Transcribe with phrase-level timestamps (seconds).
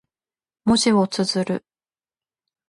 [0.65, 1.63] 文字を綴る。